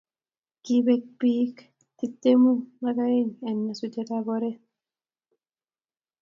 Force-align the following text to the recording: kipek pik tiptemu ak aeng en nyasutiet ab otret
kipek 0.63 1.03
pik 1.19 1.55
tiptemu 1.97 2.51
ak 2.87 2.97
aeng 3.05 3.31
en 3.47 3.57
nyasutiet 3.65 4.09
ab 4.17 4.27
otret 4.33 4.59